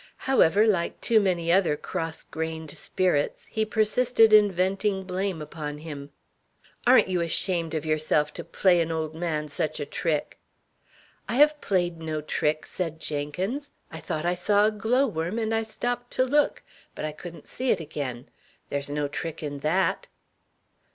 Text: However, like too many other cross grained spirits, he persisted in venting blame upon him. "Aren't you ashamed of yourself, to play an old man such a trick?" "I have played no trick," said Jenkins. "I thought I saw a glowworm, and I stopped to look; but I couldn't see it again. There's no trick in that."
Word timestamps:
However, 0.25 0.65
like 0.65 0.99
too 0.99 1.19
many 1.19 1.51
other 1.51 1.77
cross 1.77 2.23
grained 2.23 2.71
spirits, 2.71 3.45
he 3.45 3.65
persisted 3.65 4.33
in 4.33 4.51
venting 4.51 5.03
blame 5.03 5.43
upon 5.43 5.77
him. 5.77 6.09
"Aren't 6.87 7.07
you 7.07 7.21
ashamed 7.21 7.75
of 7.75 7.85
yourself, 7.85 8.33
to 8.33 8.43
play 8.43 8.81
an 8.81 8.91
old 8.91 9.13
man 9.13 9.47
such 9.47 9.79
a 9.79 9.85
trick?" 9.85 10.39
"I 11.29 11.35
have 11.35 11.61
played 11.61 12.01
no 12.01 12.19
trick," 12.19 12.65
said 12.65 12.99
Jenkins. 12.99 13.73
"I 13.91 13.99
thought 13.99 14.25
I 14.25 14.33
saw 14.33 14.65
a 14.65 14.71
glowworm, 14.71 15.37
and 15.37 15.53
I 15.53 15.61
stopped 15.61 16.09
to 16.13 16.25
look; 16.25 16.63
but 16.95 17.05
I 17.05 17.11
couldn't 17.11 17.47
see 17.47 17.69
it 17.69 17.79
again. 17.79 18.27
There's 18.71 18.89
no 18.89 19.07
trick 19.07 19.43
in 19.43 19.59
that." 19.59 20.07